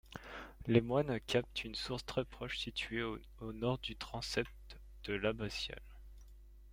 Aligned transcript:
Les 0.65 0.81
moines 0.81 1.19
captent 1.27 1.63
une 1.63 1.75
source 1.75 2.03
très 2.03 2.25
proche, 2.25 2.57
située 2.57 3.03
au 3.03 3.53
nord 3.53 3.77
du 3.77 3.95
transept 3.95 4.79
de 5.03 5.13
l'abbatiale. 5.13 5.79